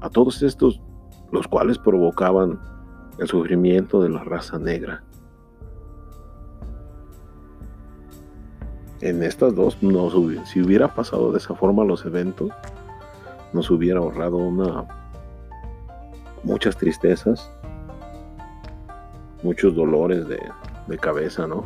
a 0.00 0.10
todos 0.10 0.42
estos, 0.42 0.80
los 1.30 1.46
cuales 1.46 1.78
provocaban 1.78 2.58
el 3.20 3.28
sufrimiento 3.28 4.02
de 4.02 4.08
la 4.08 4.24
raza 4.24 4.58
negra. 4.58 5.02
En 9.02 9.22
estas 9.22 9.54
dos, 9.54 9.82
no, 9.82 10.10
si 10.46 10.62
hubiera 10.62 10.94
pasado 10.94 11.30
de 11.30 11.38
esa 11.38 11.54
forma 11.54 11.84
los 11.84 12.04
eventos, 12.06 12.50
nos 13.52 13.70
hubiera 13.70 14.00
ahorrado 14.00 14.38
una, 14.38 14.86
muchas 16.44 16.78
tristezas, 16.78 17.50
muchos 19.42 19.74
dolores 19.74 20.26
de, 20.26 20.40
cabeza, 20.98 21.46
¿no? 21.46 21.64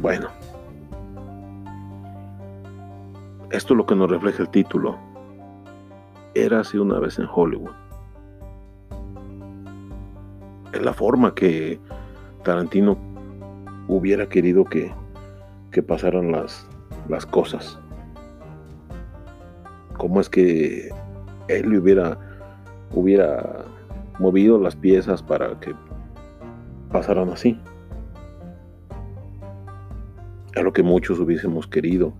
Bueno, 0.00 0.28
esto 3.50 3.74
es 3.74 3.78
lo 3.78 3.86
que 3.86 3.94
nos 3.94 4.10
refleja 4.10 4.42
el 4.42 4.48
título. 4.48 4.98
Érase 6.34 6.80
una 6.80 6.98
vez 6.98 7.18
en 7.18 7.28
Hollywood. 7.32 7.87
La 10.80 10.92
forma 10.92 11.34
que 11.34 11.78
Tarantino 12.44 12.96
hubiera 13.88 14.28
querido 14.28 14.64
que, 14.64 14.92
que 15.70 15.82
pasaran 15.82 16.30
las, 16.30 16.66
las 17.08 17.26
cosas. 17.26 17.78
¿Cómo 19.96 20.20
es 20.20 20.28
que 20.28 20.90
él 21.48 21.76
hubiera, 21.76 22.18
hubiera 22.92 23.64
movido 24.18 24.58
las 24.60 24.76
piezas 24.76 25.22
para 25.22 25.58
que 25.58 25.74
pasaran 26.92 27.30
así? 27.30 27.60
Es 30.54 30.62
lo 30.62 30.72
que 30.72 30.82
muchos 30.82 31.18
hubiésemos 31.18 31.66
querido. 31.66 32.12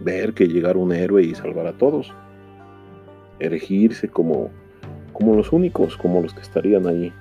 Ver 0.00 0.32
que 0.32 0.46
llegara 0.46 0.78
un 0.78 0.92
héroe 0.92 1.22
y 1.22 1.34
salvar 1.34 1.66
a 1.66 1.76
todos. 1.76 2.12
Erigirse 3.38 4.08
como, 4.08 4.50
como 5.20 5.34
los 5.34 5.52
únicos, 5.52 5.98
como 5.98 6.22
los 6.22 6.32
que 6.32 6.40
estarían 6.40 6.86
ahí. 6.86 7.12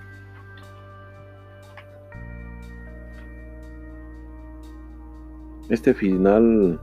Este 5.68 5.94
final 5.94 6.80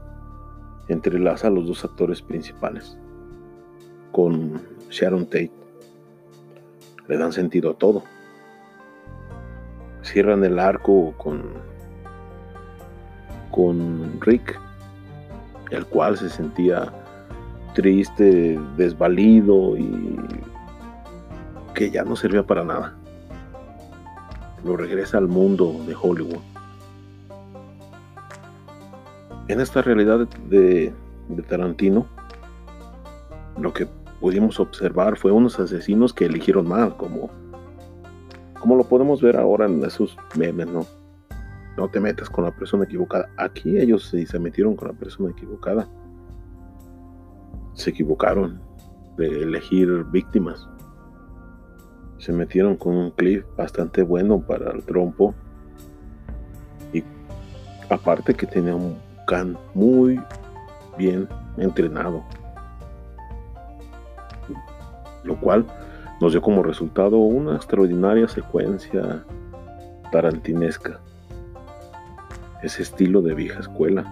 entrelaza 0.87 1.47
a 1.47 1.49
los 1.49 1.65
dos 1.65 1.83
actores 1.83 2.21
principales 2.21 2.95
con 4.11 4.61
Sharon 4.91 5.25
Tate. 5.25 5.51
Le 7.07 7.17
dan 7.17 7.33
sentido 7.33 7.71
a 7.71 7.73
todo. 7.73 8.03
Cierran 10.03 10.43
el 10.43 10.59
arco 10.59 11.15
con 11.17 11.41
con 13.49 14.21
Rick, 14.21 14.59
el 15.71 15.83
cual 15.87 16.15
se 16.15 16.29
sentía 16.29 16.93
triste, 17.73 18.59
desvalido 18.77 19.75
y 19.75 20.27
que 21.77 21.91
ya 21.91 22.03
no 22.03 22.17
servía 22.17 22.43
para 22.43 22.65
nada. 22.65 22.95
Lo 24.65 24.75
regresa 24.75 25.17
al 25.17 25.27
mundo 25.27 25.85
de 25.87 25.95
Hollywood 25.95 26.41
en 29.47 29.61
esta 29.61 29.81
realidad 29.81 30.27
de, 30.49 30.93
Tarantino, 31.47 32.05
lo 33.59 33.73
que 33.73 33.87
pudimos 34.19 34.59
observar 34.59 35.17
fue 35.17 35.31
unos 35.31 35.59
asesinos 35.59 36.13
que 36.13 36.25
eligieron 36.25 36.67
mal, 36.67 36.95
como, 36.97 37.29
como 38.59 38.75
lo 38.75 38.83
podemos 38.83 39.21
ver 39.21 39.37
ahora 39.37 39.65
en 39.65 39.83
esos 39.83 40.17
memes, 40.37 40.67
¿no? 40.67 40.85
No 41.77 41.89
te 41.89 41.99
metas 41.99 42.29
con 42.29 42.43
la 42.43 42.51
persona 42.51 42.85
equivocada. 42.85 43.29
Aquí 43.37 43.77
ellos 43.77 44.09
sí 44.09 44.25
se 44.25 44.39
metieron 44.39 44.75
con 44.75 44.87
la 44.87 44.93
persona 44.95 45.29
equivocada. 45.29 45.87
Se 47.73 47.91
equivocaron 47.91 48.59
de 49.17 49.43
elegir 49.43 50.03
víctimas. 50.05 50.67
Se 52.17 52.31
metieron 52.31 52.75
con 52.75 52.95
un 52.95 53.11
clip 53.11 53.45
bastante 53.55 54.01
bueno 54.03 54.39
para 54.39 54.71
el 54.71 54.83
trompo. 54.83 55.33
Y 56.93 57.03
aparte 57.89 58.33
que 58.33 58.47
tenía 58.47 58.75
un 58.75 58.97
muy 59.73 60.19
bien 60.97 61.27
entrenado. 61.57 62.23
Lo 65.23 65.39
cual 65.39 65.65
nos 66.21 66.31
dio 66.31 66.41
como 66.41 66.63
resultado 66.63 67.17
una 67.17 67.55
extraordinaria 67.55 68.27
secuencia 68.27 69.23
tarantinesca. 70.11 70.99
Ese 72.63 72.83
estilo 72.83 73.21
de 73.21 73.35
vieja 73.35 73.59
escuela. 73.59 74.05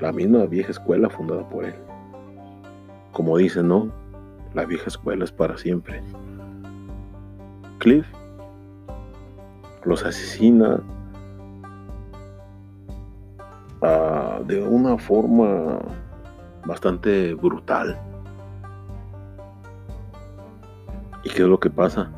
La 0.00 0.12
misma 0.12 0.44
vieja 0.44 0.72
escuela 0.72 1.08
fundada 1.08 1.48
por 1.48 1.64
él. 1.64 1.74
Como 3.12 3.38
dice, 3.38 3.62
¿no? 3.62 3.90
La 4.52 4.64
vieja 4.64 4.88
escuela 4.88 5.24
es 5.24 5.32
para 5.32 5.56
siempre. 5.56 6.02
Cliff 7.86 8.04
los 9.84 10.04
asesina 10.04 10.82
de 14.44 14.60
una 14.60 14.98
forma 14.98 15.78
bastante 16.66 17.32
brutal. 17.34 17.96
¿Y 21.22 21.28
qué 21.30 21.42
es 21.42 21.48
lo 21.48 21.60
que 21.60 21.70
pasa? 21.70 22.10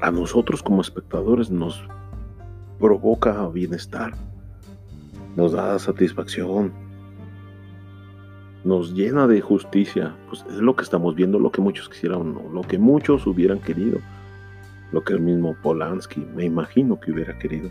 A 0.00 0.12
nosotros 0.12 0.62
como 0.62 0.80
espectadores 0.80 1.50
nos 1.50 1.82
provoca 2.78 3.44
bienestar, 3.48 4.12
nos 5.34 5.50
da 5.50 5.76
satisfacción, 5.80 6.72
nos 8.64 8.92
llena 8.94 9.26
de 9.26 9.40
justicia. 9.40 10.14
Pues 10.28 10.44
es 10.48 10.56
lo 10.56 10.76
que 10.76 10.82
estamos 10.82 11.14
viendo, 11.14 11.38
lo 11.38 11.50
que 11.50 11.60
muchos 11.60 11.88
quisieran, 11.88 12.36
lo 12.52 12.62
que 12.62 12.78
muchos 12.78 13.26
hubieran 13.26 13.60
querido, 13.60 13.98
lo 14.92 15.02
que 15.02 15.14
el 15.14 15.20
mismo 15.20 15.56
Polanski 15.62 16.20
me 16.34 16.44
imagino 16.44 16.98
que 17.00 17.12
hubiera 17.12 17.38
querido. 17.38 17.70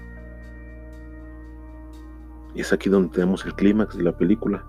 Y 2.56 2.62
es 2.62 2.74
aquí 2.74 2.90
donde 2.90 3.10
tenemos 3.10 3.46
el 3.46 3.54
clímax 3.54 3.98
de 3.98 4.04
la 4.04 4.18
película. 4.18 4.64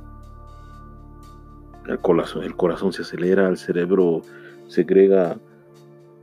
El 1.89 1.99
corazón, 1.99 2.45
el 2.45 2.55
corazón 2.55 2.93
se 2.93 3.03
acelera, 3.03 3.49
el 3.49 3.57
cerebro 3.57 4.23
segrega 4.69 5.39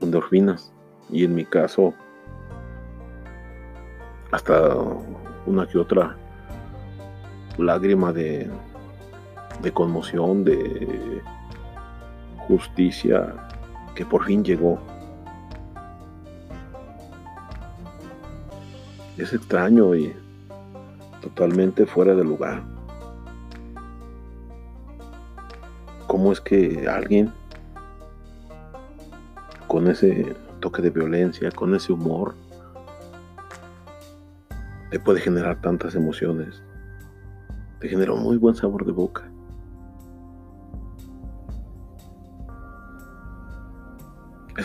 endorfinas. 0.02 0.72
Y 1.10 1.24
en 1.24 1.34
mi 1.34 1.46
caso, 1.46 1.94
hasta 4.32 4.76
una 5.46 5.66
que 5.66 5.78
otra 5.78 6.16
lágrima 7.58 8.14
de, 8.14 8.50
de 9.62 9.72
conmoción, 9.72 10.44
de 10.44 11.22
justicia 12.48 13.34
que 13.96 14.06
por 14.06 14.26
fin 14.26 14.44
llegó. 14.44 14.80
Es 19.18 19.34
extraño 19.34 19.96
y 19.96 20.14
totalmente 21.22 21.86
fuera 21.86 22.14
de 22.14 22.24
lugar. 22.24 22.64
¿Cómo 26.06 26.32
es 26.32 26.40
que 26.40 26.88
alguien 26.88 27.34
con 29.68 29.88
ese 29.88 30.36
toque 30.60 30.82
de 30.82 30.92
violencia, 30.92 31.52
con 31.52 31.76
ese 31.76 31.92
humor, 31.92 32.36
le 34.92 35.00
puede 35.00 35.20
generar 35.20 35.60
tantas 35.62 35.96
emociones? 35.96 36.62
Te 37.80 37.90
genera 37.90 38.14
muy 38.14 38.38
buen 38.38 38.56
sabor 38.56 38.86
de 38.86 38.92
boca. 38.92 39.30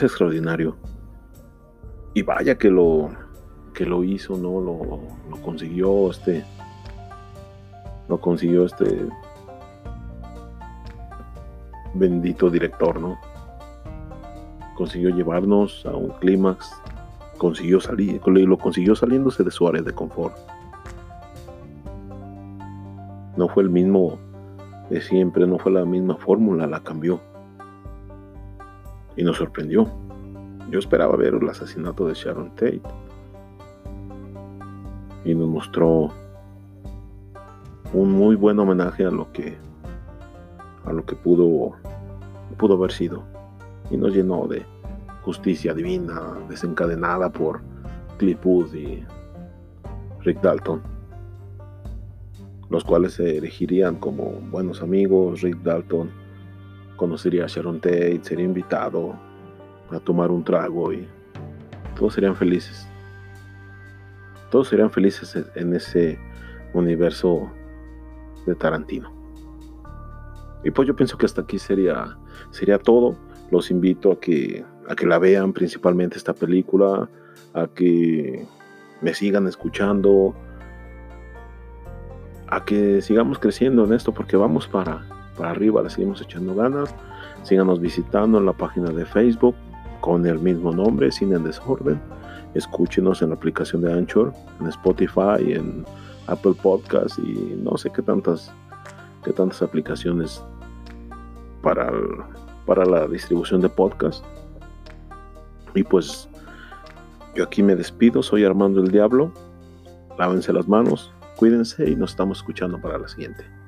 Extraordinario. 0.02 0.76
Y 2.14 2.22
vaya 2.22 2.58
que 2.58 2.70
lo 2.70 3.10
que 3.74 3.86
lo 3.86 4.04
hizo, 4.04 4.36
¿no? 4.36 4.60
Lo, 4.60 5.00
lo 5.30 5.42
consiguió 5.42 6.10
este. 6.10 6.44
Lo 8.08 8.20
consiguió 8.20 8.66
este 8.66 9.08
bendito 11.94 12.50
director, 12.50 13.00
¿no? 13.00 13.18
Consiguió 14.76 15.10
llevarnos 15.10 15.84
a 15.86 15.94
un 15.94 16.10
clímax, 16.20 16.70
consiguió 17.38 17.80
salir, 17.80 18.20
lo 18.26 18.58
consiguió 18.58 18.94
saliéndose 18.94 19.44
de 19.44 19.50
su 19.50 19.66
área 19.68 19.82
de 19.82 19.92
confort. 19.92 20.36
No 23.36 23.48
fue 23.48 23.62
el 23.62 23.70
mismo 23.70 24.18
de 24.90 25.00
siempre, 25.00 25.46
no 25.46 25.58
fue 25.58 25.72
la 25.72 25.84
misma 25.84 26.16
fórmula, 26.16 26.66
la 26.66 26.80
cambió. 26.80 27.20
Y 29.16 29.24
nos 29.24 29.36
sorprendió. 29.36 29.88
Yo 30.70 30.78
esperaba 30.78 31.16
ver 31.16 31.34
el 31.34 31.48
asesinato 31.48 32.06
de 32.06 32.14
Sharon 32.14 32.50
Tate 32.50 32.80
y 35.24 35.34
nos 35.34 35.48
mostró 35.48 36.10
un 37.92 38.12
muy 38.12 38.36
buen 38.36 38.58
homenaje 38.58 39.04
a 39.04 39.10
lo 39.10 39.30
que 39.32 39.56
a 40.84 40.92
lo 40.92 41.04
que 41.04 41.14
pudo 41.14 41.72
pudo 42.58 42.74
haber 42.74 42.92
sido 42.92 43.22
y 43.90 43.96
nos 43.96 44.14
llenó 44.14 44.46
de 44.46 44.64
justicia 45.22 45.74
divina 45.74 46.38
desencadenada 46.48 47.30
por 47.30 47.60
Cliff 48.18 48.44
y 48.74 49.04
Rick 50.20 50.40
Dalton 50.40 50.82
los 52.70 52.84
cuales 52.84 53.14
se 53.14 53.38
elegirían 53.38 53.96
como 53.96 54.32
buenos 54.50 54.82
amigos 54.82 55.42
Rick 55.42 55.58
Dalton 55.62 56.10
conocería 57.02 57.46
a 57.46 57.48
Sharon 57.48 57.80
Tate 57.80 58.20
sería 58.22 58.44
invitado 58.44 59.18
a 59.90 59.98
tomar 59.98 60.30
un 60.30 60.44
trago 60.44 60.92
y 60.92 61.08
todos 61.96 62.14
serían 62.14 62.36
felices. 62.36 62.86
Todos 64.52 64.68
serían 64.68 64.88
felices 64.88 65.36
en 65.56 65.74
ese 65.74 66.16
universo 66.72 67.50
de 68.46 68.54
Tarantino. 68.54 69.12
Y 70.62 70.70
pues 70.70 70.86
yo 70.86 70.94
pienso 70.94 71.18
que 71.18 71.26
hasta 71.26 71.40
aquí 71.42 71.58
sería, 71.58 72.16
sería 72.52 72.78
todo. 72.78 73.16
Los 73.50 73.72
invito 73.72 74.12
a 74.12 74.20
que, 74.20 74.64
a 74.88 74.94
que 74.94 75.04
la 75.04 75.18
vean 75.18 75.52
principalmente 75.52 76.18
esta 76.18 76.34
película, 76.34 77.08
a 77.52 77.66
que 77.66 78.46
me 79.00 79.12
sigan 79.12 79.48
escuchando, 79.48 80.36
a 82.46 82.64
que 82.64 83.02
sigamos 83.02 83.40
creciendo 83.40 83.84
en 83.86 83.92
esto 83.92 84.14
porque 84.14 84.36
vamos 84.36 84.68
para, 84.68 85.04
arriba, 85.50 85.82
le 85.82 85.90
seguimos 85.90 86.20
echando 86.20 86.54
ganas. 86.54 86.94
Síganos 87.42 87.80
visitando 87.80 88.38
en 88.38 88.46
la 88.46 88.52
página 88.52 88.90
de 88.90 89.04
Facebook 89.04 89.54
con 90.00 90.26
el 90.26 90.38
mismo 90.38 90.72
nombre, 90.72 91.10
Sin 91.10 91.32
en 91.32 91.44
Desorden. 91.44 92.00
Escúchenos 92.54 93.22
en 93.22 93.30
la 93.30 93.34
aplicación 93.36 93.82
de 93.82 93.92
Anchor, 93.92 94.32
en 94.60 94.66
Spotify, 94.66 95.52
en 95.52 95.84
Apple 96.26 96.54
Podcast 96.62 97.18
y 97.18 97.58
no 97.62 97.76
sé 97.76 97.90
qué 97.90 98.02
tantas, 98.02 98.52
qué 99.24 99.32
tantas 99.32 99.62
aplicaciones 99.62 100.42
para, 101.62 101.90
para 102.66 102.84
la 102.84 103.06
distribución 103.06 103.60
de 103.60 103.68
podcast. 103.68 104.24
Y 105.74 105.82
pues 105.82 106.28
yo 107.34 107.44
aquí 107.44 107.62
me 107.62 107.74
despido, 107.74 108.22
soy 108.22 108.44
Armando 108.44 108.80
el 108.80 108.90
Diablo. 108.90 109.32
Lávense 110.18 110.52
las 110.52 110.68
manos, 110.68 111.10
cuídense 111.36 111.90
y 111.90 111.96
nos 111.96 112.10
estamos 112.10 112.38
escuchando 112.38 112.80
para 112.80 112.98
la 112.98 113.08
siguiente. 113.08 113.61